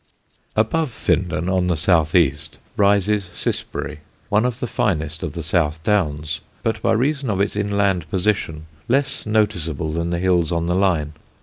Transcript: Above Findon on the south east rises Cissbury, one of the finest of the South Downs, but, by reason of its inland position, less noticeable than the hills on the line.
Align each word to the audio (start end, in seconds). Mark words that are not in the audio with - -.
Above 0.55 0.89
Findon 0.89 1.47
on 1.47 1.67
the 1.67 1.75
south 1.75 2.15
east 2.15 2.57
rises 2.75 3.25
Cissbury, 3.35 3.99
one 4.29 4.45
of 4.45 4.59
the 4.59 4.65
finest 4.65 5.21
of 5.21 5.33
the 5.33 5.43
South 5.43 5.83
Downs, 5.83 6.41
but, 6.63 6.81
by 6.81 6.93
reason 6.93 7.29
of 7.29 7.39
its 7.39 7.55
inland 7.55 8.09
position, 8.09 8.65
less 8.87 9.27
noticeable 9.27 9.91
than 9.91 10.09
the 10.09 10.17
hills 10.17 10.51
on 10.51 10.65
the 10.65 10.73
line. 10.73 11.13